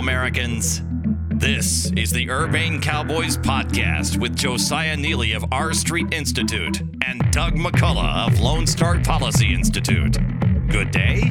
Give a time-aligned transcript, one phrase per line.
[0.00, 0.80] Americans.
[1.28, 7.56] This is the Urbane Cowboys podcast with Josiah Neeley of R Street Institute and Doug
[7.56, 10.16] McCullough of Lone Star Policy Institute.
[10.68, 11.30] Good day.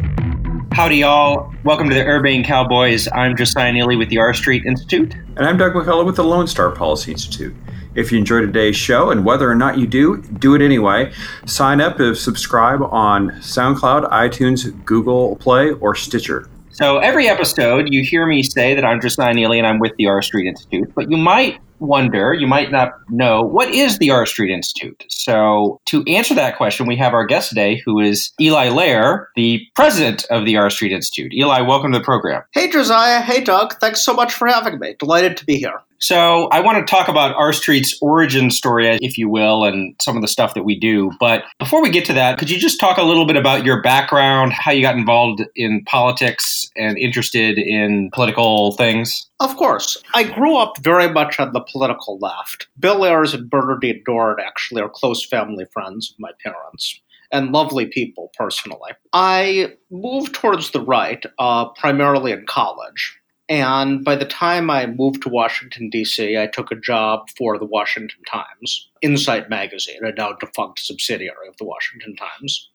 [0.71, 1.51] Howdy, y'all.
[1.63, 3.07] Welcome to the Urbane Cowboys.
[3.11, 5.15] I'm Josiah Neeley with the R Street Institute.
[5.15, 7.55] And I'm Doug McCullough with the Lone Star Policy Institute.
[7.95, 11.11] If you enjoyed today's show, and whether or not you do, do it anyway.
[11.47, 16.47] Sign up and subscribe on SoundCloud, iTunes, Google Play, or Stitcher.
[16.71, 20.07] So every episode, you hear me say that I'm Josiah Neeley and I'm with the
[20.07, 24.25] R Street Institute, but you might wonder, you might not know, what is the R
[24.25, 25.03] Street Institute?
[25.09, 29.61] So to answer that question, we have our guest today, who is Eli Lehrer, the
[29.75, 31.33] president of the R Street Institute.
[31.33, 32.43] Eli, welcome to the program.
[32.53, 33.21] Hey, Josiah.
[33.21, 33.73] Hey, Doug.
[33.79, 34.95] Thanks so much for having me.
[34.99, 35.81] Delighted to be here.
[35.99, 40.15] So I want to talk about R Street's origin story, if you will, and some
[40.15, 41.11] of the stuff that we do.
[41.19, 43.81] But before we get to that, could you just talk a little bit about your
[43.81, 49.29] background, how you got involved in politics and interested in political things?
[49.41, 50.01] Of course.
[50.13, 52.67] I grew up very much on the political left.
[52.79, 56.99] Bill Ayers and Bernardine Dohrn actually are close family friends of my parents
[57.31, 58.91] and lovely people personally.
[59.13, 63.18] I moved towards the right, uh, primarily in college.
[63.49, 67.65] And by the time I moved to Washington, D.C., I took a job for the
[67.65, 72.69] Washington Times, Insight Magazine, a now defunct subsidiary of the Washington Times.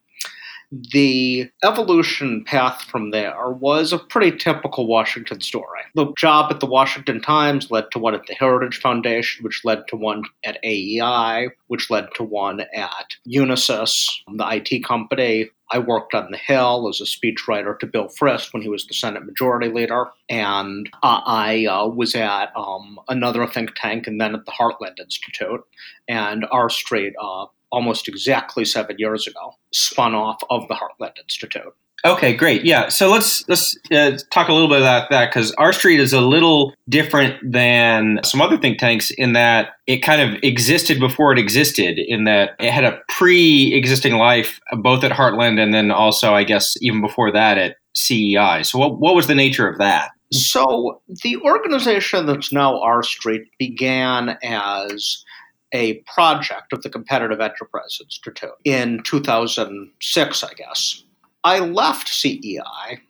[0.92, 5.83] The evolution path from there was a pretty typical Washington story.
[5.94, 9.86] The job at the Washington Times led to one at the Heritage Foundation, which led
[9.88, 15.50] to one at AEI, which led to one at Unisys, the IT company.
[15.75, 18.94] I worked on the Hill as a speechwriter to Bill Frist when he was the
[18.94, 24.36] Senate Majority Leader, and uh, I uh, was at um, another think tank and then
[24.36, 25.62] at the Heartland Institute.
[26.06, 31.75] And R Street uh, almost exactly seven years ago, spun off of the Heartland Institute.
[32.06, 32.66] Okay, great.
[32.66, 36.12] Yeah, so let's let's uh, talk a little bit about that because R Street is
[36.12, 41.32] a little different than some other think tanks in that it kind of existed before
[41.32, 41.98] it existed.
[41.98, 46.75] In that it had a pre-existing life both at Heartland and then also, I guess,
[46.82, 48.65] even before that at CEI.
[48.65, 50.10] So, what what was the nature of that?
[50.31, 55.25] So, the organization that's now R Street began as
[55.72, 61.03] a project of the Competitive Enterprise Institute in 2006, I guess.
[61.44, 63.00] I left CEI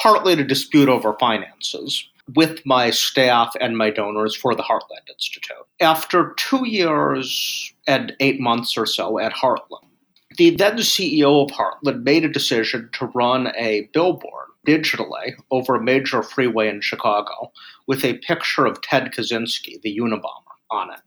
[0.00, 5.56] partly to dispute over finances with my staff and my donors for the Heartland Institute.
[5.80, 9.88] After two years and eight months or so at Heartland,
[10.36, 15.82] the then CEO of Heartland made a decision to run a billboard digitally over a
[15.82, 17.52] major freeway in Chicago
[17.86, 21.00] with a picture of Ted Kaczynski, the Unabomber, on it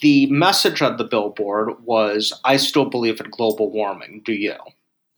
[0.00, 4.22] the message on the billboard was I still believe in global warming.
[4.24, 4.54] Do you?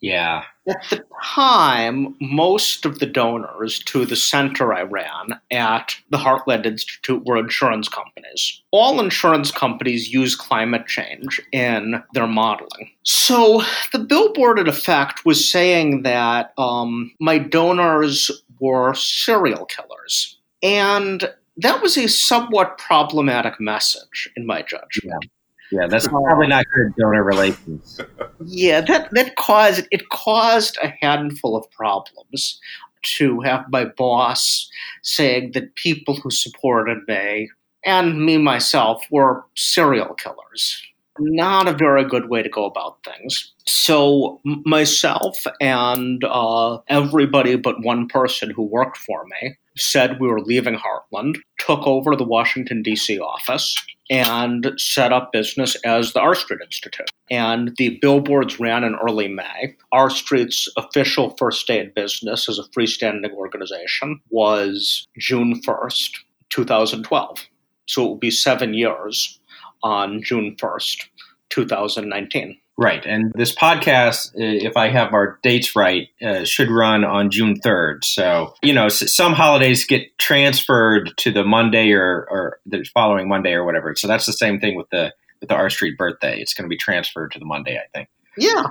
[0.01, 0.45] Yeah.
[0.69, 6.65] At the time, most of the donors to the center I ran at the Heartland
[6.65, 8.63] Institute were insurance companies.
[8.71, 12.91] All insurance companies use climate change in their modeling.
[13.03, 13.63] So
[13.93, 20.39] the billboard, in effect, was saying that um, my donors were serial killers.
[20.63, 25.25] And that was a somewhat problematic message, in my judgment.
[25.25, 25.29] Yeah.
[25.73, 28.01] Yeah, that's probably not good donor relations.
[28.45, 32.61] yeah, that that caused it caused a handful of problems
[33.03, 34.69] to have my boss
[35.03, 37.51] saying that people who supported me
[37.85, 40.83] and me myself were serial killers.
[41.19, 43.53] Not a very good way to go about things.
[43.67, 50.41] So, myself and uh, everybody but one person who worked for me said we were
[50.41, 53.19] leaving Heartland, took over the Washington, D.C.
[53.19, 53.75] office,
[54.11, 57.11] and set up business as the R Street Institute.
[57.31, 59.77] And the billboards ran in early May.
[59.93, 66.11] R Street's official first day in business as a freestanding organization was June 1st,
[66.51, 67.47] 2012.
[67.87, 69.41] So it will be seven years
[69.83, 71.05] on June 1st,
[71.51, 72.60] 2019.
[72.81, 73.05] Right.
[73.05, 78.07] And this podcast, if I have our dates right, uh, should run on June 3rd.
[78.07, 83.53] So, you know, some holidays get transferred to the Monday or, or the following Monday
[83.53, 83.95] or whatever.
[83.97, 86.41] So that's the same thing with the with the R Street birthday.
[86.41, 88.09] It's going to be transferred to the Monday, I think.
[88.39, 88.69] Yeah,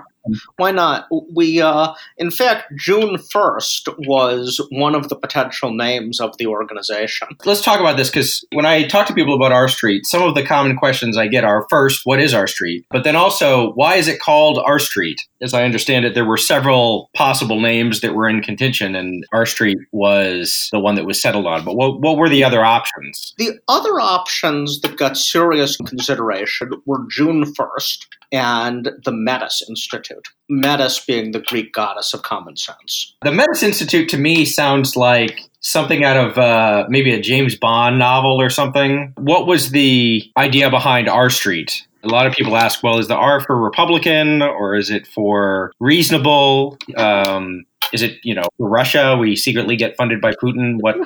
[0.57, 1.07] why not?
[1.33, 7.27] We, uh, in fact, June 1st was one of the potential names of the organization.
[7.45, 10.35] Let's talk about this because when I talk to people about R Street, some of
[10.35, 12.85] the common questions I get are first, what is R Street?
[12.89, 15.19] But then also, why is it called R Street?
[15.41, 19.45] As I understand it, there were several possible names that were in contention, and R
[19.45, 21.63] Street was the one that was settled on.
[21.63, 23.33] But what, what were the other options?
[23.37, 30.08] The other options that got serious consideration were June 1st and the Metis Institute.
[30.09, 33.15] Institute, Metis being the Greek goddess of common sense.
[33.21, 37.99] The Metis Institute to me sounds like something out of uh, maybe a James Bond
[37.99, 39.13] novel or something.
[39.17, 41.87] What was the idea behind R Street?
[42.03, 45.73] A lot of people ask, well, is the R for Republican or is it for
[45.79, 46.77] reasonable?
[46.95, 49.17] Um, is it you know Russia?
[49.17, 50.77] We secretly get funded by Putin.
[50.81, 50.97] What?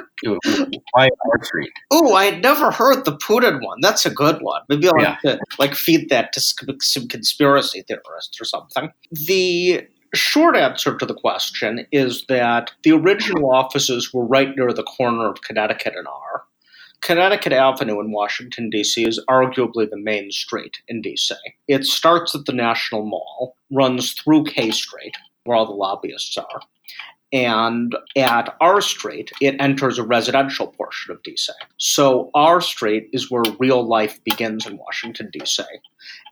[0.92, 1.72] Why R Street?
[1.92, 3.80] Oh, I had never heard the Putin one.
[3.82, 4.62] That's a good one.
[4.70, 5.12] Maybe I'll yeah.
[5.12, 8.92] have to like feed that to some conspiracy theorists or something.
[9.12, 14.84] The short answer to the question is that the original offices were right near the
[14.84, 16.44] corner of Connecticut and R.
[17.04, 19.06] Connecticut Avenue in Washington, D.C.
[19.06, 21.36] is arguably the main street in D.C.
[21.68, 26.62] It starts at the National Mall, runs through K Street, where all the lobbyists are,
[27.34, 31.50] and at R Street, it enters a residential portion of DC.
[31.78, 35.66] So R Street is where real life begins in Washington, DC,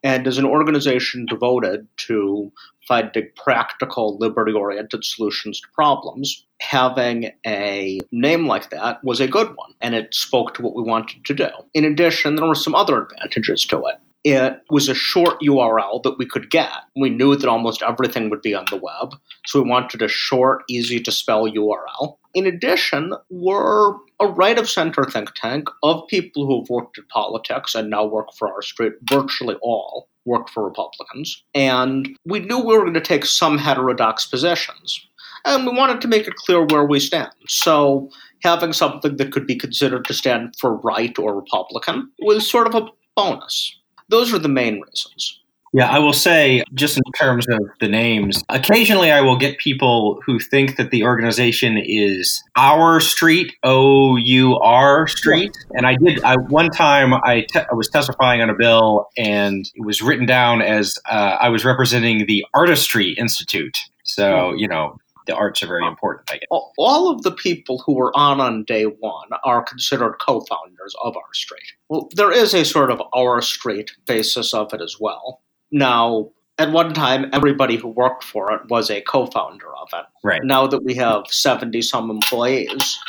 [0.03, 2.51] and is an organization devoted to
[2.87, 6.45] finding practical, liberty oriented solutions to problems.
[6.59, 10.83] Having a name like that was a good one, and it spoke to what we
[10.83, 11.49] wanted to do.
[11.73, 16.17] In addition, there were some other advantages to it it was a short URL that
[16.17, 16.71] we could get.
[16.95, 19.15] We knew that almost everything would be on the web,
[19.47, 22.17] so we wanted a short, easy to spell URL.
[22.33, 27.03] In addition, we're a right of center think tank of people who have worked in
[27.05, 31.43] politics and now work for R Street, virtually all work for Republicans.
[31.53, 35.05] And we knew we were going to take some heterodox positions.
[35.43, 37.31] And we wanted to make it clear where we stand.
[37.47, 38.09] So
[38.43, 42.75] having something that could be considered to stand for right or Republican was sort of
[42.75, 43.77] a bonus.
[44.11, 45.39] Those are the main reasons.
[45.73, 50.19] Yeah, I will say, just in terms of the names, occasionally I will get people
[50.25, 55.55] who think that the organization is Our Street, O U R Street.
[55.71, 59.65] And I did, I, one time I, te- I was testifying on a bill and
[59.73, 63.77] it was written down as uh, I was representing the Artistry Institute.
[64.03, 66.29] So, you know, the arts are very important.
[66.31, 66.47] I guess.
[66.77, 71.33] All of the people who were on on day one are considered co-founders of R
[71.33, 71.73] Street.
[71.89, 75.41] Well, there is a sort of our Street basis of it as well.
[75.71, 80.05] Now, at one time, everybody who worked for it was a co-founder of it.
[80.23, 80.41] Right.
[80.43, 82.99] Now that we have seventy some employees,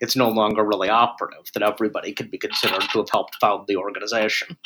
[0.00, 3.76] it's no longer really operative that everybody can be considered to have helped found the
[3.76, 4.56] organization.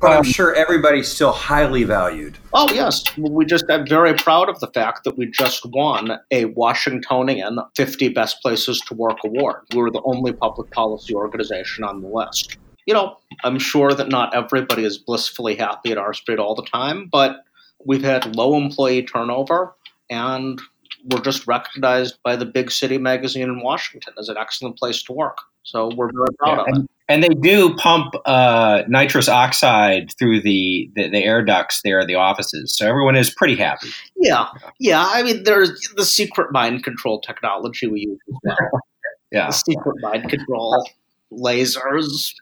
[0.00, 2.36] But I'm um, sure everybody's still highly valued.
[2.52, 3.02] Oh, yes.
[3.16, 8.08] We just, I'm very proud of the fact that we just won a Washingtonian 50
[8.10, 9.62] Best Places to Work award.
[9.74, 12.58] We were the only public policy organization on the list.
[12.86, 16.64] You know, I'm sure that not everybody is blissfully happy at R Street all the
[16.64, 17.36] time, but
[17.84, 19.74] we've had low employee turnover
[20.10, 20.60] and
[21.04, 25.12] we're just recognized by the big city magazine in Washington as an excellent place to
[25.12, 25.38] work.
[25.64, 26.90] So we're very proud yeah, of and, it.
[27.08, 32.06] And they do pump uh, nitrous oxide through the, the, the, air ducts there at
[32.06, 32.74] the offices.
[32.76, 33.88] So everyone is pretty happy.
[34.16, 34.48] Yeah.
[34.78, 35.04] Yeah.
[35.06, 38.80] I mean, there's the secret mind control technology we use as well.
[39.32, 39.46] yeah.
[39.48, 40.84] The secret mind control,
[41.32, 42.34] lasers,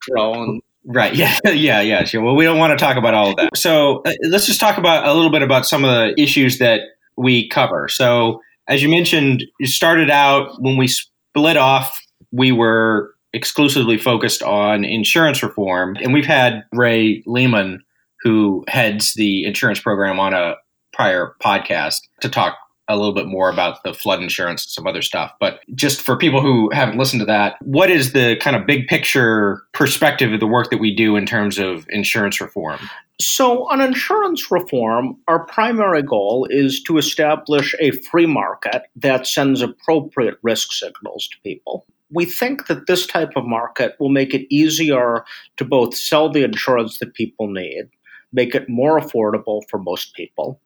[0.00, 0.62] drones.
[0.84, 1.14] Right.
[1.16, 1.36] Yeah.
[1.44, 1.80] Yeah.
[1.80, 2.04] Yeah.
[2.04, 2.22] Sure.
[2.22, 3.56] Well, we don't want to talk about all of that.
[3.56, 6.80] So uh, let's just talk about a little bit about some of the issues that
[7.16, 7.88] we cover.
[7.88, 11.98] So, as you mentioned, you started out when we split off,
[12.32, 15.96] we were exclusively focused on insurance reform.
[16.00, 17.84] And we've had Ray Lehman,
[18.22, 20.56] who heads the insurance program, on a
[20.92, 22.56] prior podcast to talk
[22.88, 25.32] a little bit more about the flood insurance and some other stuff.
[25.40, 28.86] But just for people who haven't listened to that, what is the kind of big
[28.86, 32.78] picture perspective of the work that we do in terms of insurance reform?
[33.18, 39.62] So, on insurance reform, our primary goal is to establish a free market that sends
[39.62, 41.86] appropriate risk signals to people.
[42.10, 45.24] We think that this type of market will make it easier
[45.56, 47.88] to both sell the insurance that people need,
[48.32, 50.60] make it more affordable for most people,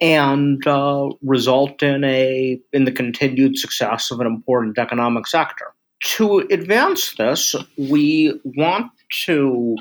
[0.00, 5.72] and uh, result in a in the continued success of an important economic sector.
[6.16, 8.90] To advance this, we want
[9.26, 9.76] to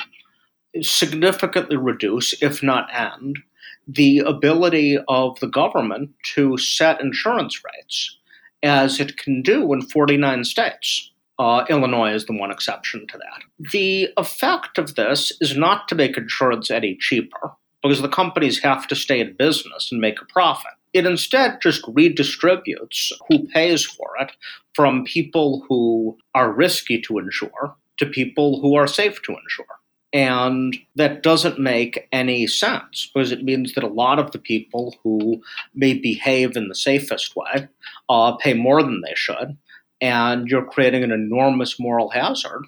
[0.82, 3.40] significantly reduce, if not end,
[3.88, 8.18] the ability of the government to set insurance rates,
[8.64, 11.12] as it can do in 49 states.
[11.40, 13.70] Uh, Illinois is the one exception to that.
[13.72, 17.52] The effect of this is not to make insurance any cheaper,
[17.82, 20.72] because the companies have to stay in business and make a profit.
[20.94, 24.32] It instead just redistributes who pays for it
[24.76, 29.81] from people who are risky to insure to people who are safe to insure.
[30.14, 34.96] And that doesn't make any sense because it means that a lot of the people
[35.04, 35.42] who
[35.74, 37.70] may behave in the safest way
[38.10, 39.58] uh, pay more than they should.
[40.02, 42.64] And you're creating an enormous moral hazard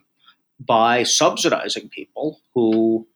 [0.59, 3.07] by subsidizing people who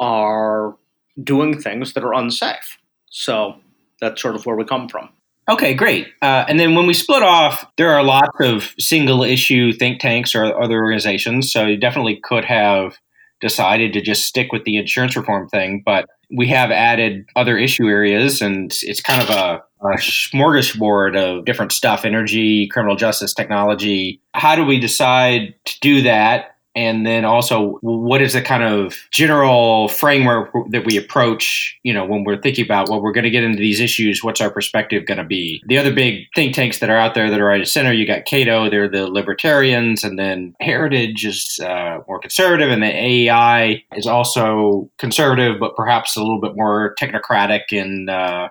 [0.00, 0.76] are
[1.22, 2.78] doing things that are unsafe.
[3.10, 3.56] So
[4.00, 5.10] that's sort of where we come from.
[5.48, 6.08] Okay, great.
[6.22, 10.34] Uh, and then when we split off, there are lots of single issue think tanks
[10.34, 11.52] or other organizations.
[11.52, 12.98] So you definitely could have
[13.42, 17.86] decided to just stick with the insurance reform thing, but we have added other issue
[17.86, 24.22] areas, and it's kind of a, a smorgasbord of different stuff energy, criminal justice, technology.
[24.32, 26.56] How do we decide to do that?
[26.74, 32.04] And then also what is the kind of general framework that we approach you know
[32.04, 35.06] when we're thinking about well we're going to get into these issues what's our perspective
[35.06, 35.62] going to be?
[35.66, 38.06] The other big think tanks that are out there that are right at center you
[38.06, 43.84] got cato they're the libertarians and then heritage is uh, more conservative and the aei
[43.94, 48.48] is also conservative but perhaps a little bit more technocratic in uh,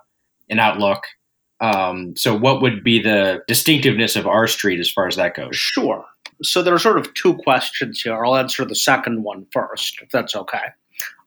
[0.51, 1.03] in outlook.
[1.59, 5.55] Um, so what would be the distinctiveness of R Street as far as that goes?
[5.55, 6.05] Sure
[6.43, 8.25] so there are sort of two questions here.
[8.25, 10.69] I'll answer the second one first, if that's okay.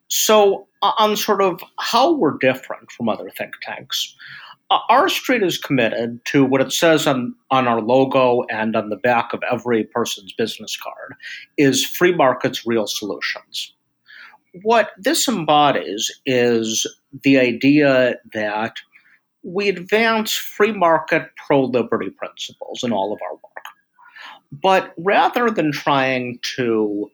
[0.08, 4.14] So, uh, on sort of how we're different from other think tanks,
[4.70, 8.90] uh, R Street is committed to what it says on, on our logo and on
[8.90, 11.14] the back of every person's business card
[11.58, 13.74] is free markets, real solutions.
[14.62, 16.86] What this embodies is
[17.22, 18.76] the idea that
[19.42, 23.53] we advance free market pro liberty principles in all of our work.
[24.62, 27.10] But rather than trying to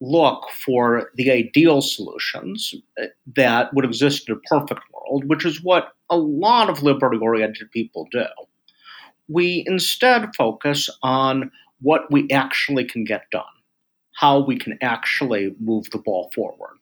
[0.00, 3.06] look for the ideal solutions uh,
[3.36, 7.70] that would exist in a perfect world, which is what a lot of liberty oriented
[7.70, 8.24] people do,
[9.28, 11.50] we instead focus on
[11.82, 13.44] what we actually can get done,
[14.14, 16.76] how we can actually move the ball forward.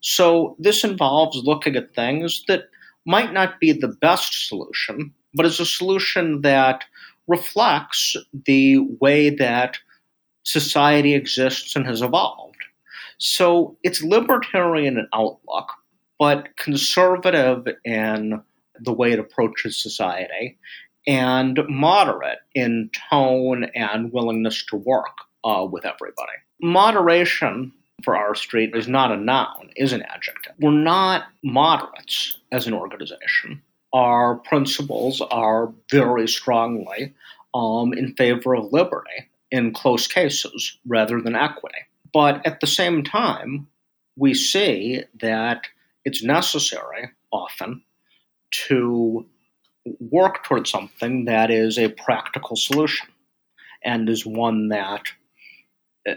[0.00, 2.64] So this involves looking at things that
[3.04, 6.84] might not be the best solution, but is a solution that
[7.28, 9.78] reflects the way that
[10.44, 12.56] society exists and has evolved.
[13.18, 15.68] So it's libertarian in outlook,
[16.18, 18.42] but conservative in
[18.80, 20.58] the way it approaches society,
[21.06, 26.32] and moderate in tone and willingness to work uh, with everybody.
[26.60, 27.72] Moderation
[28.04, 30.52] for R Street is not a noun, is an adjective.
[30.58, 33.62] We're not moderates as an organization
[33.92, 37.12] our principles are very strongly
[37.54, 41.78] um, in favor of liberty in close cases rather than equity.
[42.12, 43.68] But at the same time,
[44.16, 45.66] we see that
[46.04, 47.82] it's necessary often
[48.66, 49.26] to
[50.00, 53.08] work towards something that is a practical solution
[53.84, 55.06] and is one that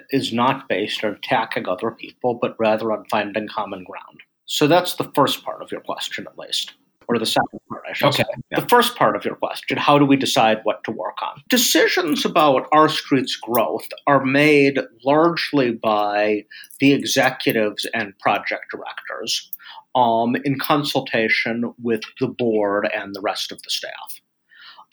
[0.09, 4.19] is not based on attacking other people, but rather on finding common ground.
[4.45, 6.73] So that's the first part of your question, at least
[7.07, 8.23] or the second part, I should okay.
[8.23, 8.41] say.
[8.51, 8.59] Yeah.
[8.59, 11.41] The first part of your question, how do we decide what to work on?
[11.49, 16.45] Decisions about R Street's growth are made largely by
[16.79, 19.51] the executives and project directors
[19.95, 24.21] um, in consultation with the board and the rest of the staff.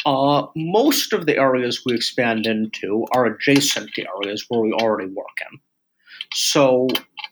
[0.04, 5.08] Uh, most of the areas we expand into are adjacent to areas where we already
[5.12, 5.58] work in.
[6.34, 6.88] So,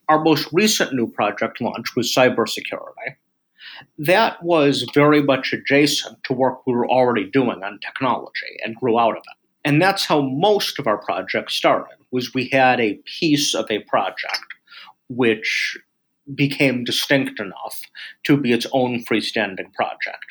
[0.09, 3.17] our most recent new project launch was cybersecurity
[3.99, 8.99] that was very much adjacent to work we were already doing on technology and grew
[8.99, 9.49] out of it.
[9.65, 13.81] And that's how most of our projects started, was we had a piece of a
[13.81, 14.45] project
[15.09, 15.79] which
[16.35, 17.83] became distinct enough
[18.25, 20.25] to be its own freestanding project.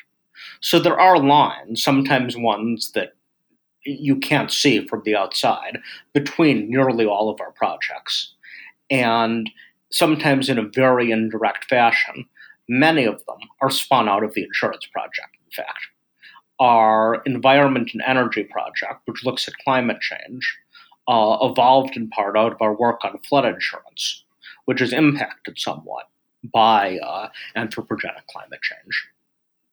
[0.60, 3.12] So there are lines, sometimes ones that
[3.84, 5.78] you can't see from the outside,
[6.12, 8.34] between nearly all of our projects.
[8.90, 9.50] And
[9.90, 12.26] sometimes in a very indirect fashion,
[12.72, 15.88] Many of them are spun out of the insurance project, in fact.
[16.60, 20.56] Our environment and energy project, which looks at climate change,
[21.08, 24.22] uh, evolved in part out of our work on flood insurance,
[24.66, 26.08] which is impacted somewhat
[26.52, 29.08] by uh, anthropogenic climate change.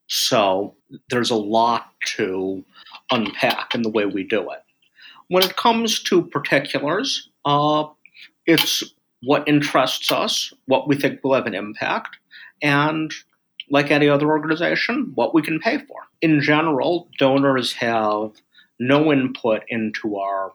[0.08, 0.74] So
[1.12, 2.66] there's a lot to
[3.12, 4.63] unpack in the way we do it.
[5.27, 7.84] When it comes to particulars, uh,
[8.48, 8.84] it's
[9.22, 12.18] what interests us, what we think will have an impact,
[12.62, 13.12] and
[13.70, 16.02] like any other organization, what we can pay for.
[16.22, 18.32] In general, donors have
[18.80, 20.52] no input into our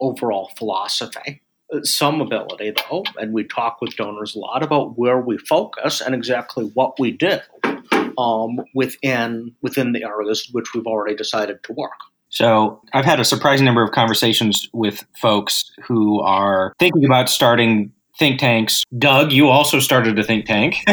[0.00, 1.42] overall philosophy.
[1.82, 6.14] Some ability, though, and we talk with donors a lot about where we focus and
[6.14, 7.38] exactly what we do
[8.18, 11.92] um, within within the areas which we've already decided to work.
[12.28, 17.92] So I've had a surprising number of conversations with folks who are thinking about starting
[18.20, 18.84] think tanks.
[18.96, 20.76] Doug, you also started a think tank.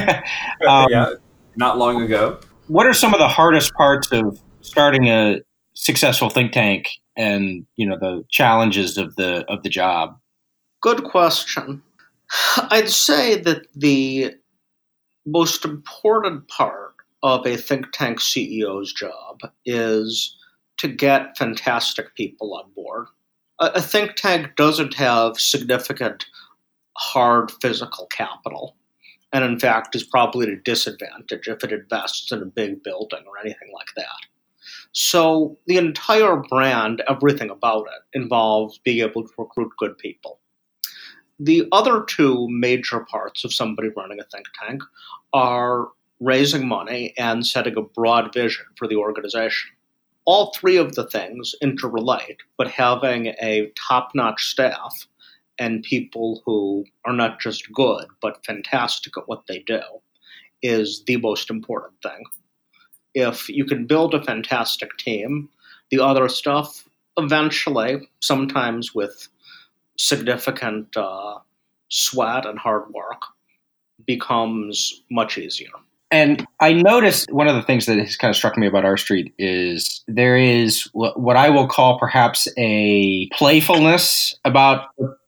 [0.68, 1.12] um, yeah,
[1.58, 2.40] not long ago.
[2.68, 5.42] What are some of the hardest parts of starting a
[5.76, 10.18] successful think tank, and you know the challenges of the of the job?
[10.82, 11.84] Good question.
[12.72, 14.34] I'd say that the
[15.26, 20.36] most important part of a think tank CEO's job is
[20.78, 23.08] to get fantastic people on board.
[23.60, 26.26] A, a think tank doesn't have significant
[26.98, 28.76] hard physical capital,
[29.34, 33.24] and in fact is probably at a disadvantage if it invests in a big building
[33.28, 34.28] or anything like that.
[34.92, 40.40] So the entire brand, everything about it, involves being able to recruit good people.
[41.40, 44.82] The other two major parts of somebody running a think tank
[45.34, 45.90] are
[46.20, 49.70] raising money and setting a broad vision for the organization.
[50.26, 55.08] All three of the things interrelate, but having a top notch staff
[55.60, 59.82] and people who are not just good, but fantastic at what they do
[60.62, 62.24] is the most important thing.
[63.14, 65.50] If you can build a fantastic team,
[65.90, 66.88] the other stuff
[67.18, 69.28] eventually, sometimes with
[69.98, 71.40] significant uh,
[71.90, 73.22] sweat and hard work,
[74.06, 75.70] becomes much easier.
[76.10, 78.96] And I noticed one of the things that has kind of struck me about R
[78.96, 84.88] Street is there is what I will call perhaps a playfulness about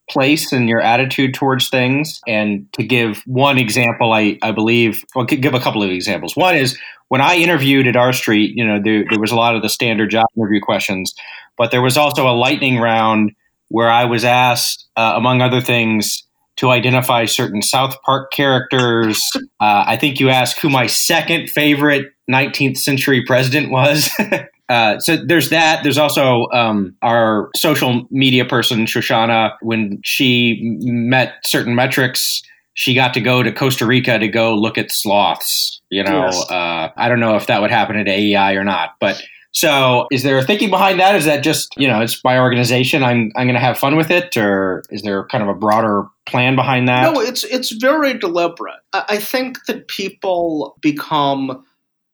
[0.09, 2.21] place and your attitude towards things.
[2.27, 6.35] And to give one example, I, I believe, could give a couple of examples.
[6.35, 6.77] One is
[7.09, 9.69] when I interviewed at R Street, you know, there, there was a lot of the
[9.69, 11.13] standard job interview questions,
[11.57, 13.31] but there was also a lightning round
[13.69, 16.23] where I was asked, uh, among other things,
[16.57, 19.23] to identify certain South Park characters.
[19.61, 24.09] Uh, I think you asked who my second favorite 19th century president was.
[24.69, 25.83] uh, so there's that.
[25.83, 32.41] There's also um, our social media person, Shoshana, when she met certain metrics.
[32.75, 35.81] She got to go to Costa Rica to go look at sloths.
[35.89, 36.51] You know, yes.
[36.51, 39.21] uh, I don't know if that would happen at AEI or not, but
[39.51, 41.15] so, is there a thinking behind that?
[41.15, 43.03] Is that just you know it's by organization?
[43.03, 46.03] I'm I'm going to have fun with it, or is there kind of a broader
[46.27, 47.11] plan behind that?
[47.11, 48.79] No, it's it's very deliberate.
[48.93, 51.65] I think that people become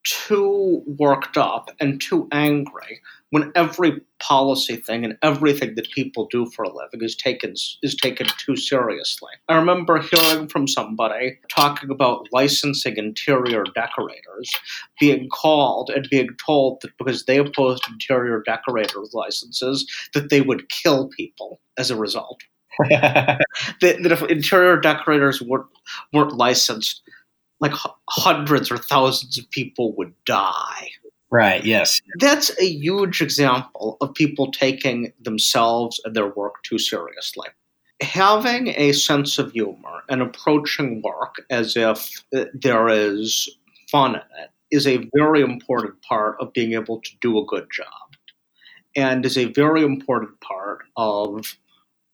[0.06, 6.46] too worked up and too angry when every policy thing and everything that people do
[6.46, 9.32] for a living is taken is taken too seriously.
[9.48, 14.50] I remember hearing from somebody talking about licensing interior decorators
[15.00, 20.68] being called and being told that because they opposed interior decorator licenses that they would
[20.68, 22.40] kill people as a result.
[22.90, 23.40] that,
[23.80, 25.66] that if interior decorators weren't,
[26.12, 27.02] weren't licensed,
[27.60, 27.72] like
[28.08, 30.88] hundreds or thousands of people would die.
[31.30, 32.00] Right, yes.
[32.18, 37.48] That's a huge example of people taking themselves and their work too seriously.
[38.00, 43.48] Having a sense of humor and approaching work as if uh, there is
[43.90, 47.66] fun in it is a very important part of being able to do a good
[47.72, 47.86] job
[48.96, 51.56] and is a very important part of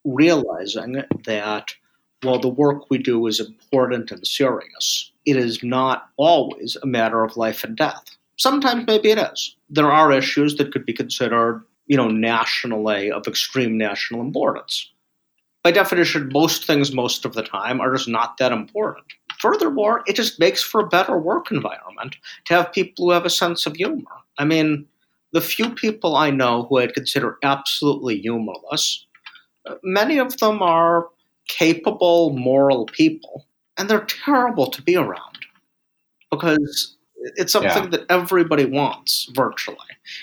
[0.04, 1.74] realizing that
[2.22, 7.24] while the work we do is important and serious, it is not always a matter
[7.24, 8.04] of life and death.
[8.36, 9.54] Sometimes maybe it is.
[9.70, 14.90] There are issues that could be considered, you know, nationally of extreme national importance.
[15.62, 19.06] By definition, most things most of the time are just not that important.
[19.38, 23.30] Furthermore, it just makes for a better work environment to have people who have a
[23.30, 24.10] sense of humor.
[24.38, 24.86] I mean,
[25.32, 29.06] the few people I know who I'd consider absolutely humorless,
[29.66, 31.08] uh, many of them are
[31.48, 33.46] capable, moral people,
[33.78, 35.38] and they're terrible to be around
[36.30, 36.96] because
[37.36, 37.88] it's something yeah.
[37.90, 39.76] that everybody wants virtually,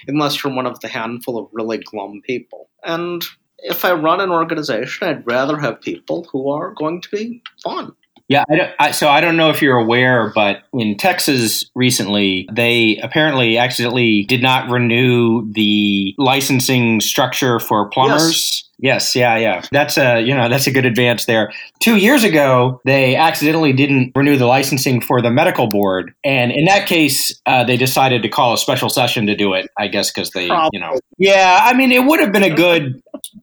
[0.07, 2.69] unless you're one of the handful of really glum people.
[2.83, 3.23] And
[3.59, 7.93] if I run an organization, I'd rather have people who are going to be fun.
[8.27, 12.97] Yeah, I I, so I don't know if you're aware, but in Texas recently, they
[13.01, 18.21] apparently accidentally did not renew the licensing structure for plumbers.
[18.21, 18.68] Yes.
[18.81, 19.61] Yes, yeah, yeah.
[19.71, 21.51] That's a you know that's a good advance there.
[21.81, 26.65] Two years ago, they accidentally didn't renew the licensing for the medical board, and in
[26.65, 29.69] that case, uh, they decided to call a special session to do it.
[29.77, 30.69] I guess because they, Probably.
[30.73, 31.59] you know, yeah.
[31.61, 33.01] I mean, it would have been a good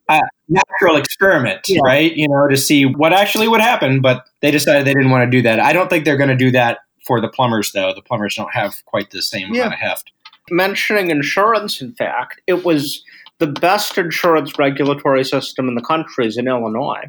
[0.09, 1.81] uh, natural experiment, yeah.
[1.85, 2.17] right?
[2.17, 5.31] You know, to see what actually would happen, but they decided they didn't want to
[5.31, 5.61] do that.
[5.61, 7.93] I don't think they're going to do that for the plumbers, though.
[7.95, 9.63] The plumbers don't have quite the same yeah.
[9.63, 10.13] amount of heft.
[10.51, 13.03] Mentioning insurance, in fact, it was
[13.39, 17.05] the best insurance regulatory system in the country is in Illinois.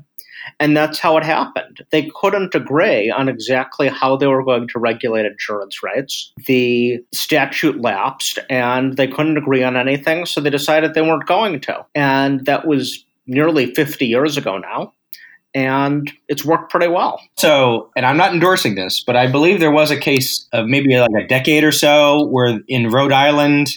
[0.59, 1.85] And that's how it happened.
[1.91, 6.31] They couldn't agree on exactly how they were going to regulate insurance rates.
[6.45, 11.59] The statute lapsed and they couldn't agree on anything, so they decided they weren't going
[11.61, 11.85] to.
[11.95, 14.93] And that was nearly 50 years ago now.
[15.53, 17.21] And it's worked pretty well.
[17.37, 20.97] So, and I'm not endorsing this, but I believe there was a case of maybe
[20.97, 23.69] like a decade or so where in Rhode Island,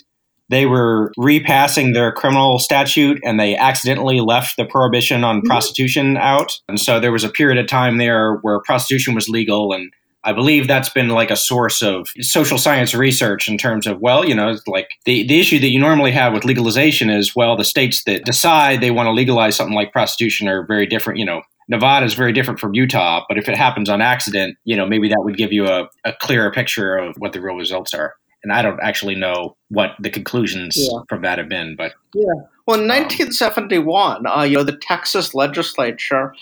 [0.50, 5.46] they were repassing their criminal statute and they accidentally left the prohibition on mm-hmm.
[5.46, 6.52] prostitution out.
[6.68, 10.34] And so there was a period of time there where prostitution was legal and I
[10.34, 14.34] believe that's been like a source of social science research in terms of, well, you
[14.34, 18.04] know, like the, the issue that you normally have with legalization is, well, the states
[18.04, 21.18] that decide they want to legalize something like prostitution are very different.
[21.18, 24.76] You know, Nevada is very different from Utah, but if it happens on accident, you
[24.76, 27.94] know, maybe that would give you a, a clearer picture of what the real results
[27.94, 28.14] are.
[28.42, 31.00] And I don't actually know what the conclusions yeah.
[31.08, 32.24] from that have been, but yeah.
[32.66, 36.34] Well, in 1971, um, uh, you know, the Texas legislature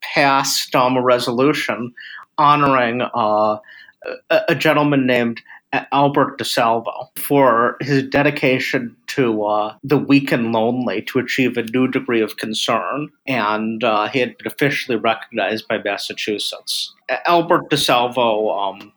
[0.00, 1.94] passed um, a resolution
[2.38, 3.58] honoring uh,
[4.30, 5.40] a, a, gentleman named
[5.92, 11.88] Albert DeSalvo for his dedication to uh, the weak and lonely to achieve a new
[11.88, 16.94] degree of concern, and uh, he had been officially recognized by Massachusetts.
[17.26, 18.92] Albert DeSalvo um,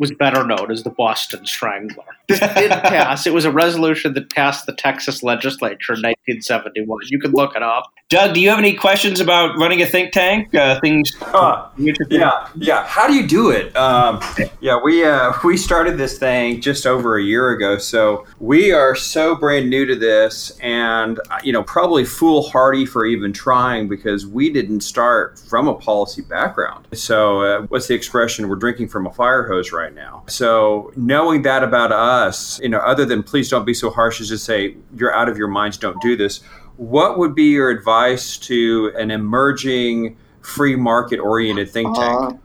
[0.00, 2.02] was better known as the Boston Strangler.
[2.26, 3.26] This did pass.
[3.26, 7.00] It was a resolution that passed the Texas legislature in 1971.
[7.10, 7.92] You can look it up.
[8.08, 10.52] Doug, do you have any questions about running a think tank?
[10.54, 11.16] Uh, things?
[11.20, 12.84] Uh, yeah, yeah.
[12.86, 13.76] How do you do it?
[13.76, 14.20] Um,
[14.60, 18.96] yeah, we uh, we started this thing just over a year ago, so we are
[18.96, 24.26] so brand new to this, and uh, you know, probably foolhardy for even trying because
[24.26, 26.88] we didn't start from a policy background.
[26.92, 28.48] So, uh, what's the expression?
[28.48, 30.24] We're drinking from a fire hose right now.
[30.26, 34.28] So, knowing that about us, you know, other than please don't be so harsh as
[34.28, 36.40] to say you're out of your minds, don't do this
[36.80, 42.40] what would be your advice to an emerging free market oriented think tank?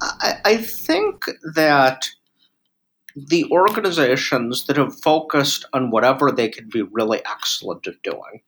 [0.00, 2.08] Uh, I, I think that
[3.16, 8.42] the organizations that have focused on whatever they can be really excellent at doing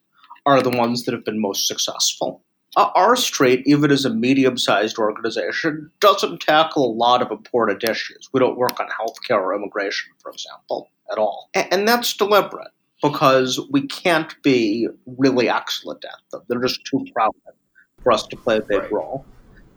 [0.46, 2.44] are the ones that have been most successful.
[2.76, 7.82] Uh, R Street, even as a medium sized organization, doesn't tackle a lot of important
[7.82, 8.28] issues.
[8.32, 11.50] We don't work on healthcare or immigration, for example, at all.
[11.54, 12.70] And, and that's deliberate
[13.02, 16.42] because we can't be really excellent at them.
[16.48, 17.40] They're just too crowded
[18.02, 18.92] for us to play a big right.
[18.92, 19.24] role.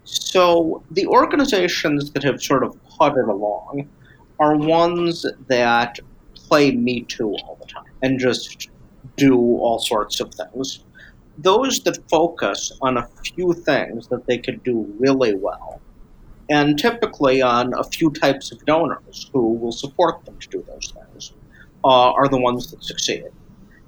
[0.03, 3.89] So the organizations that have sort of puttered along
[4.39, 5.99] are ones that
[6.35, 8.69] play Me Too all the time and just
[9.15, 10.83] do all sorts of things.
[11.37, 15.81] Those that focus on a few things that they could do really well,
[16.49, 20.93] and typically on a few types of donors who will support them to do those
[20.93, 21.33] things
[21.83, 23.25] uh, are the ones that succeed.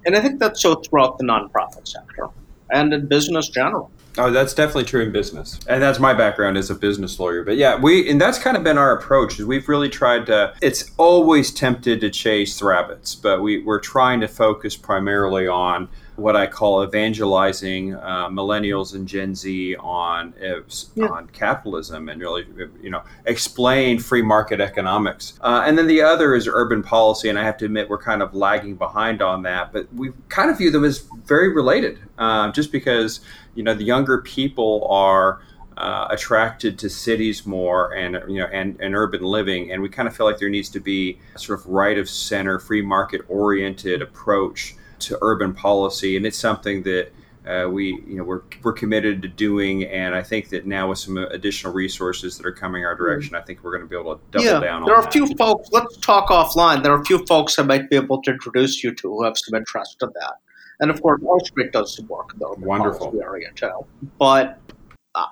[0.04, 2.28] And I think that's so throughout the nonprofit sector
[2.70, 3.90] and in business general.
[4.18, 7.44] Oh, that's definitely true in business, and that's my background as a business lawyer.
[7.44, 9.38] But yeah, we and that's kind of been our approach.
[9.38, 10.54] Is we've really tried to.
[10.62, 16.34] It's always tempted to chase rabbits, but we we're trying to focus primarily on what
[16.34, 20.60] I call evangelizing uh, millennials and Gen Z on uh,
[20.94, 21.06] yeah.
[21.06, 22.46] on capitalism and really
[22.82, 25.38] you know explain free market economics.
[25.42, 28.22] Uh, and then the other is urban policy, and I have to admit we're kind
[28.22, 32.50] of lagging behind on that, but we kind of view them as very related, uh,
[32.52, 33.20] just because
[33.54, 35.40] you know the younger people are.
[35.78, 40.08] Uh, attracted to cities more and you know and, and urban living and we kind
[40.08, 43.20] of feel like there needs to be a sort of right of center free market
[43.28, 47.12] oriented approach to urban policy, and it's something that
[47.46, 50.98] uh, we you know we're, we're committed to doing and i think that now with
[50.98, 54.16] some additional resources that are coming our direction i think we're going to be able
[54.16, 54.66] to double down on it.
[54.66, 57.58] yeah, down there are a few folks let's talk offline there are a few folks
[57.58, 60.34] i might be able to introduce you to who have some interest in that.
[60.80, 63.18] And of course R Street does some work in the wonderful.
[63.22, 63.86] area too.
[64.18, 64.58] But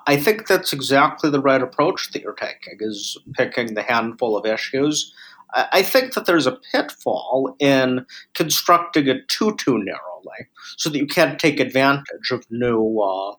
[0.07, 4.45] i think that's exactly the right approach that you're taking is picking the handful of
[4.45, 5.13] issues
[5.53, 11.07] I think that there's a pitfall in constructing it too too narrowly, so that you
[11.07, 13.35] can't take advantage of new uh,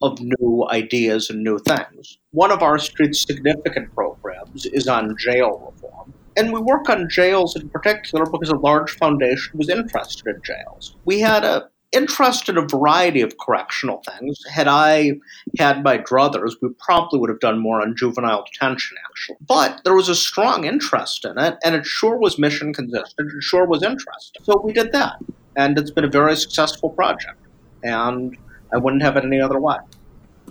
[0.00, 2.18] of new ideas and new things.
[2.30, 6.14] One of R Street's significant programs is on jail reform.
[6.36, 10.94] And we work on jails in particular because a large foundation was interested in jails.
[11.04, 14.38] We had a interest in a variety of correctional things.
[14.50, 15.12] Had I
[15.58, 19.38] had my druthers, we probably would have done more on juvenile detention, actually.
[19.46, 23.32] But there was a strong interest in it, and it sure was mission consistent.
[23.32, 24.44] It sure was interesting.
[24.44, 25.16] So we did that.
[25.56, 27.40] And it's been a very successful project.
[27.82, 28.36] And
[28.72, 29.76] I wouldn't have it any other way.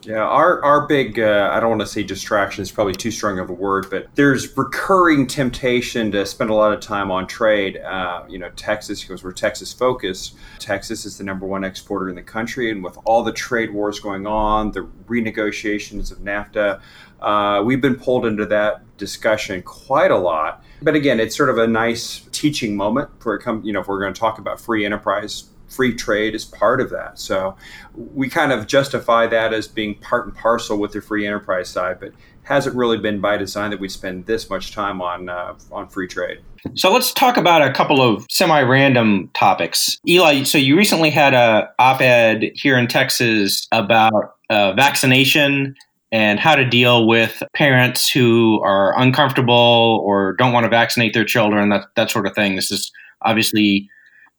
[0.03, 3.39] Yeah, our our big uh, I don't want to say distraction is probably too strong
[3.39, 7.77] of a word, but there's recurring temptation to spend a lot of time on trade.
[7.77, 10.35] Uh, you know, Texas because we're Texas focused.
[10.59, 13.99] Texas is the number one exporter in the country, and with all the trade wars
[13.99, 16.81] going on, the renegotiations of NAFTA,
[17.21, 20.63] uh, we've been pulled into that discussion quite a lot.
[20.81, 23.63] But again, it's sort of a nice teaching moment for come.
[23.63, 26.89] You know, if we're going to talk about free enterprise free trade is part of
[26.89, 27.19] that.
[27.19, 27.55] So
[27.95, 31.99] we kind of justify that as being part and parcel with the free enterprise side,
[31.99, 32.11] but
[32.43, 36.07] hasn't really been by design that we spend this much time on uh, on free
[36.07, 36.39] trade.
[36.75, 39.97] So let's talk about a couple of semi-random topics.
[40.07, 45.75] Eli, so you recently had a op-ed here in Texas about uh, vaccination
[46.11, 51.25] and how to deal with parents who are uncomfortable or don't want to vaccinate their
[51.25, 52.55] children, that, that sort of thing.
[52.55, 52.91] This is
[53.23, 53.89] obviously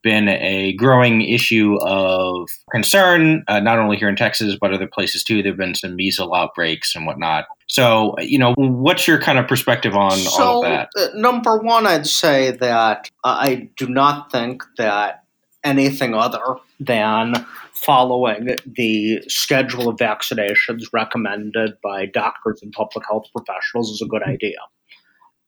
[0.02, 5.24] been a growing issue of concern, uh, not only here in Texas, but other places
[5.24, 5.42] too.
[5.42, 7.46] There have been some measles outbreaks and whatnot.
[7.66, 10.88] So, you know, what's your kind of perspective on so, all of that?
[10.96, 15.24] Uh, number one, I'd say that I do not think that
[15.64, 23.90] anything other than following the schedule of vaccinations recommended by doctors and public health professionals
[23.90, 24.56] is a good idea.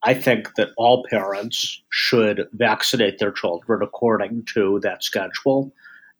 [0.02, 5.72] I think that all parents should vaccinate their children according to that schedule,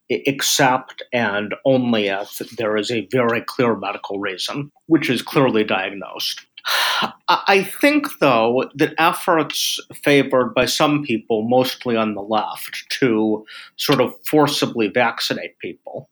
[0.08, 6.44] except and only if there is a very clear medical reason, which is clearly diagnosed.
[7.28, 14.02] I think, though, that efforts favored by some people, mostly on the left, to sort
[14.02, 16.10] of forcibly vaccinate people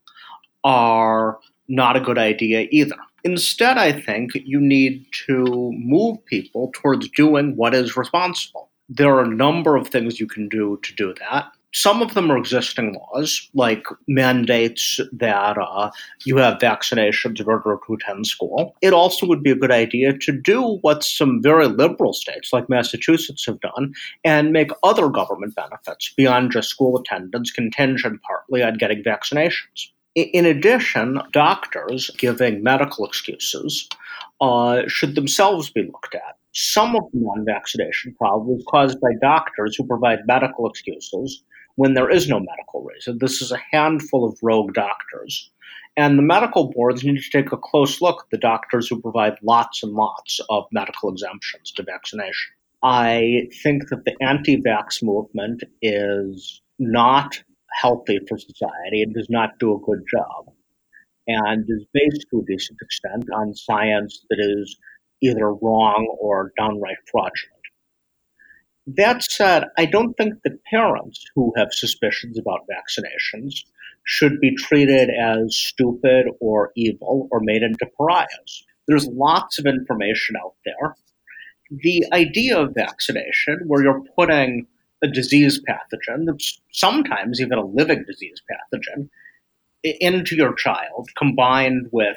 [0.65, 2.97] are not a good idea either.
[3.25, 8.71] Instead, I think you need to move people towards doing what is responsible.
[8.89, 11.53] There are a number of things you can do to do that.
[11.75, 15.91] Some of them are existing laws, like mandates that uh,
[16.25, 18.75] you have vaccinations in order to attend school.
[18.81, 22.71] It also would be a good idea to do what some very liberal states, like
[22.71, 23.93] Massachusetts, have done
[24.25, 29.91] and make other government benefits beyond just school attendance contingent partly on getting vaccinations.
[30.19, 33.89] In addition, doctors giving medical excuses
[34.41, 36.37] uh, should themselves be looked at.
[36.53, 41.45] Some of the non vaccination problem is caused by doctors who provide medical excuses
[41.77, 43.19] when there is no medical reason.
[43.21, 45.53] This is a handful of rogue doctors.
[45.97, 49.35] And the medical boards need to take a close look at the doctors who provide
[49.43, 52.53] lots and lots of medical exemptions to vaccination.
[52.83, 57.41] I think that the anti vax movement is not
[57.81, 60.53] healthy for society and does not do a good job,
[61.27, 64.77] and is based to a decent extent on science that is
[65.23, 67.55] either wrong or downright fraudulent.
[68.87, 73.55] That said, I don't think that parents who have suspicions about vaccinations
[74.05, 78.65] should be treated as stupid or evil or made into pariahs.
[78.87, 80.95] There's lots of information out there.
[81.71, 84.67] The idea of vaccination, where you're putting
[85.03, 86.27] a disease pathogen,
[86.73, 89.09] sometimes even a living disease pathogen,
[89.85, 92.17] into your child, combined with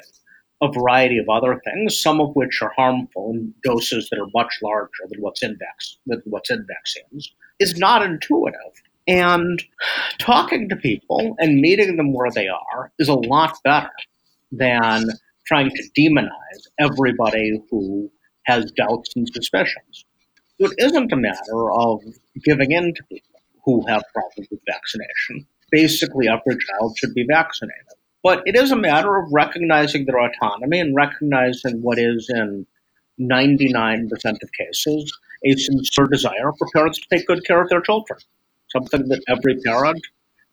[0.62, 4.58] a variety of other things, some of which are harmful in doses that are much
[4.62, 8.82] larger than what's in, vac- than what's in vaccines, is not intuitive.
[9.08, 9.62] And
[10.20, 13.90] talking to people and meeting them where they are is a lot better
[14.52, 15.06] than
[15.46, 16.30] trying to demonize
[16.78, 18.10] everybody who
[18.46, 20.04] has doubts and suspicions.
[20.62, 22.02] It isn't a matter of
[22.44, 25.44] giving in to people who have problems with vaccination.
[25.72, 27.98] Basically, every child should be vaccinated.
[28.22, 32.66] But it is a matter of recognizing their autonomy and recognizing what is, in
[33.20, 35.12] 99% of cases,
[35.44, 38.20] a sincere desire for parents to take good care of their children.
[38.68, 40.00] Something that every parent,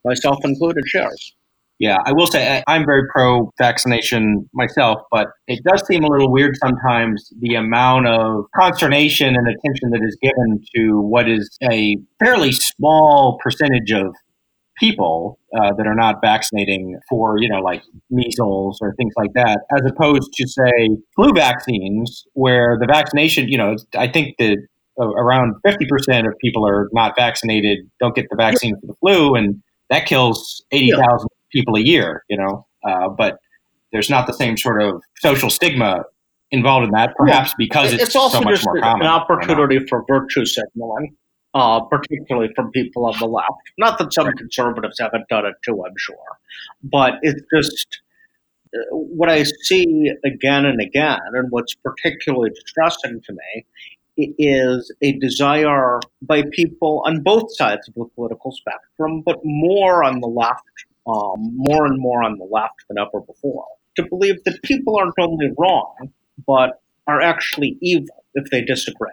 [0.03, 1.35] myself included, shares.
[1.79, 6.07] Yeah, I will say I, am very pro vaccination myself, but it does seem a
[6.07, 11.57] little weird sometimes the amount of consternation and attention that is given to what is
[11.71, 14.13] a fairly small percentage of
[14.77, 19.61] people uh, that are not vaccinating for, you know, like measles or things like that,
[19.73, 24.57] as opposed to, say, flu vaccines, where the vaccination, you know, I think that
[24.99, 29.61] around 50% of people are not vaccinated, don't get the vaccine for the flu, and
[29.89, 33.39] that kills 80,000 people a year, you know, uh, but
[33.91, 36.03] there's not the same sort of social stigma
[36.51, 39.01] involved in that, perhaps because it's, it's also so much more common.
[39.01, 41.15] an opportunity for virtue signaling,
[41.53, 43.49] uh, particularly from people on the left.
[43.77, 46.39] Not that some conservatives haven't done it too, I'm sure,
[46.83, 48.01] but it's just
[48.73, 53.65] uh, what I see again and again, and what's particularly distressing to me
[54.37, 60.19] is a desire by people on both sides of the political spectrum, but more on
[60.19, 60.63] the left
[61.07, 65.19] um, more and more on the left than ever before, to believe that people aren't
[65.19, 66.11] only wrong,
[66.45, 69.09] but are actually evil if they disagree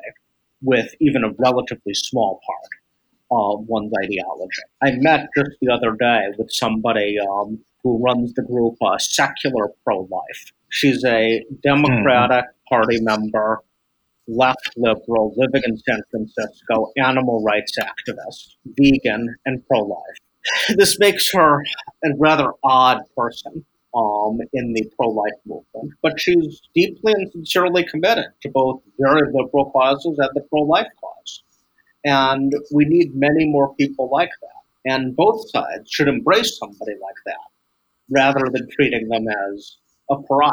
[0.62, 2.70] with even a relatively small part
[3.30, 4.62] of one's ideology.
[4.82, 9.68] I met just the other day with somebody um, who runs the group uh, Secular
[9.84, 10.52] Pro Life.
[10.68, 12.74] She's a Democratic mm-hmm.
[12.74, 13.60] Party member,
[14.28, 20.18] left liberal, living in San Francisco, animal rights activist, vegan, and pro life
[20.76, 21.62] this makes her
[22.04, 27.84] a rather odd person um, in the pro life movement, but she's deeply and sincerely
[27.84, 31.42] committed to both very liberal causes and the pro life cause.
[32.04, 34.92] And we need many more people like that.
[34.92, 37.48] And both sides should embrace somebody like that
[38.10, 39.76] rather than treating them as
[40.10, 40.52] a pariah.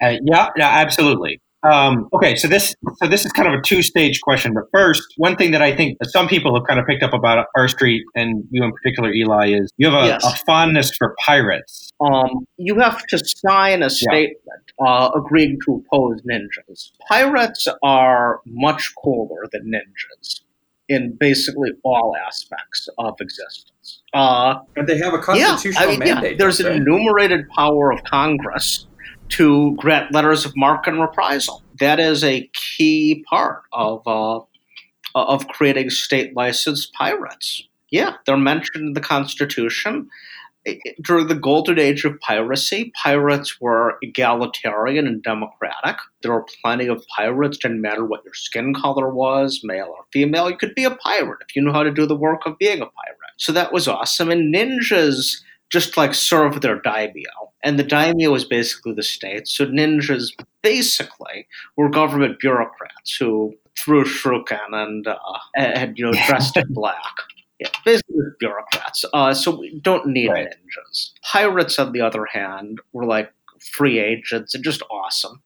[0.00, 1.40] Uh, yeah, no, absolutely.
[1.64, 4.52] Um, okay, so this so this is kind of a two stage question.
[4.52, 7.46] But first, one thing that I think some people have kind of picked up about
[7.56, 10.24] R Street and you in particular, Eli, is you have a, Yes.
[10.24, 11.90] a fondness for pirates.
[12.00, 16.90] um, you have to sign a statement uh, agreeing to oppose ninjas.
[17.08, 20.40] Pirates are much cooler than ninjas
[20.88, 24.02] in basically all aspects of existence.
[24.12, 26.38] Uh, But they have a yeah, constitutional I mean, yeah, mandate.
[26.38, 28.86] there's an enumerated power of Congress
[29.30, 31.62] to grant letters of marque and reprisal.
[31.80, 34.40] That is a key part of uh,
[35.14, 37.66] of creating state licensed pirates.
[37.90, 40.08] Yeah, they're mentioned in the Constitution.
[41.02, 45.98] During the golden age of piracy, pirates were egalitarian and democratic.
[46.22, 50.48] There were plenty of pirates, didn't matter what your skin color was, male or female.
[50.48, 52.80] You could be a pirate if you knew how to do the work of being
[52.80, 53.18] a pirate.
[53.36, 54.30] So that was awesome.
[54.30, 57.30] And ninjas just like serve their daimyo.
[57.62, 59.48] And the daimyo was basically the state.
[59.48, 60.30] So ninjas
[60.62, 61.46] basically
[61.76, 65.16] were government bureaucrats who threw shuriken and uh,
[65.56, 67.14] and you know dressed in black.
[67.60, 69.04] Yeah, basically bureaucrats.
[69.12, 70.48] Uh, so we don't need Right.
[70.48, 71.12] ninjas.
[71.22, 73.32] Pirates, on the other hand, were like
[73.72, 75.40] free agents and just awesome.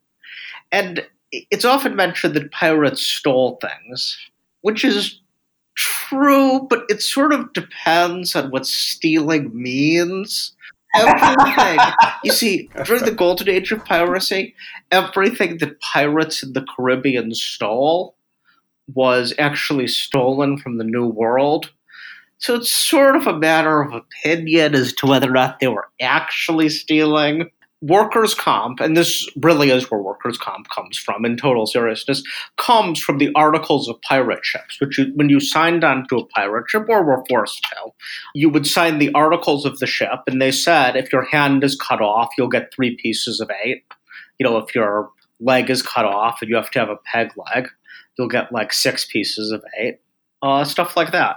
[0.72, 4.18] And it's often mentioned that pirates stole things,
[4.62, 5.20] which is
[5.78, 10.52] true, but it sort of depends on what stealing means.
[10.94, 11.78] Everything,
[12.24, 14.54] you see, during the golden age of piracy,
[14.90, 18.16] everything that pirates in the Caribbean stole
[18.92, 21.70] was actually stolen from the New World.
[22.38, 25.88] So it's sort of a matter of opinion as to whether or not they were
[26.00, 27.50] actually stealing.
[27.80, 32.24] Workers' comp, and this really is where workers' comp comes from in total seriousness,
[32.56, 36.68] comes from the articles of pirate ships, which you, when you signed onto a pirate
[36.68, 37.90] ship or were forced to,
[38.34, 41.76] you would sign the articles of the ship, and they said if your hand is
[41.76, 43.84] cut off, you'll get three pieces of eight.
[44.40, 47.30] You know, if your leg is cut off and you have to have a peg
[47.54, 47.68] leg,
[48.18, 50.00] you'll get like six pieces of eight.
[50.42, 51.36] Uh, stuff like that.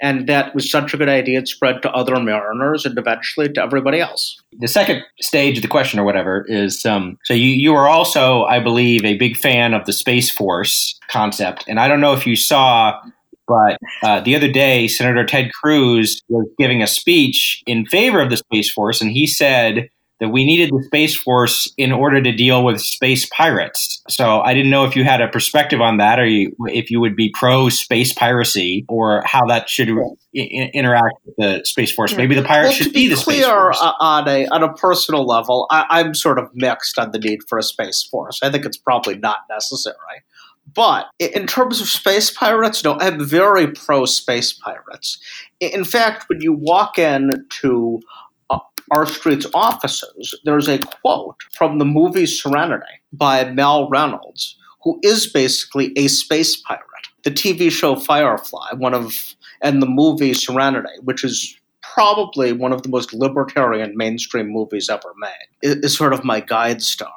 [0.00, 3.62] And that was such a good idea, it spread to other mariners and eventually to
[3.62, 4.40] everybody else.
[4.60, 8.44] The second stage of the question, or whatever, is um, so you you are also,
[8.44, 12.26] I believe, a big fan of the Space Force concept, and I don't know if
[12.26, 13.00] you saw.
[13.48, 18.28] But uh, the other day, Senator Ted Cruz was giving a speech in favor of
[18.28, 19.88] the Space Force, and he said
[20.20, 24.02] that we needed the Space Force in order to deal with space pirates.
[24.08, 27.00] So I didn't know if you had a perspective on that, or you, if you
[27.00, 29.92] would be pro space piracy, or how that should I-
[30.36, 32.16] I- interact with the Space Force.
[32.16, 33.78] Maybe the pirates Well, should to be the Space clear, Force.
[33.80, 37.40] uh, on a on a personal level, I, I'm sort of mixed on the need
[37.48, 38.40] for a space force.
[38.42, 39.94] I think it's probably not necessary.
[40.74, 45.18] But in terms of space pirates, no, I'm very pro space pirates.
[45.60, 47.30] In fact, when you walk in
[47.62, 48.27] to uh,
[48.90, 55.26] R Street's offices, there's a quote from the movie Serenity by Mal Reynolds, who is
[55.26, 56.84] basically a space pirate.
[57.24, 62.82] The TV show Firefly, one of, and the movie Serenity, which is probably one of
[62.82, 67.12] the most libertarian mainstream movies ever made, is, sort of my guide star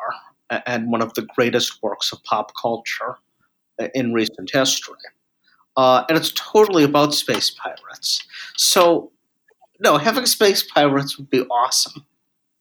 [0.65, 3.15] and one of the greatest works of pop culture
[3.93, 4.95] in recent history.
[5.77, 8.23] Uh, and it's totally about space pirates.
[8.57, 9.11] So,
[9.81, 12.05] no, having space pirates would be awesome,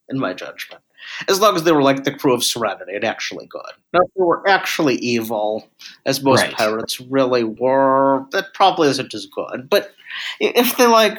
[0.08, 0.82] in my judgment.
[1.28, 3.62] As long as they were like the crew of Serenity and actually good.
[3.92, 5.66] Now, if they were actually evil,
[6.04, 6.52] as most Right.
[6.52, 9.68] pirates really were, that probably isn't as good.
[9.70, 9.92] But
[10.40, 11.18] if they like,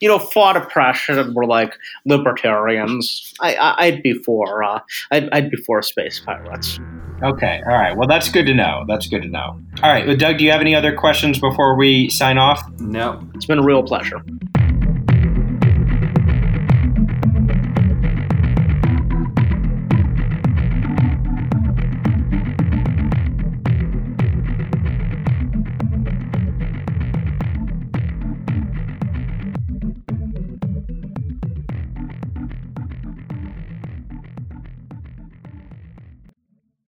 [0.00, 5.30] you know, fought oppression and were like libertarians, I, I, I'd be for, uh, I'd,
[5.30, 6.78] I'd be for space pirates.
[7.22, 7.62] Okay.
[7.66, 7.96] All right.
[7.96, 8.84] Well, that's good to know.
[8.86, 9.58] That's good to know.
[9.82, 10.06] All right.
[10.06, 12.62] Well, Doug, do you have any other questions before we sign off?
[12.78, 13.26] No.
[13.34, 14.22] It's been a real pleasure.